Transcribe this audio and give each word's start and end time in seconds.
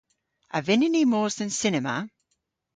A 0.57 0.59
vynnyn 0.65 0.93
ni 0.97 1.03
mos 1.11 1.33
dhe'n 1.37 1.51
cinema? 1.61 1.95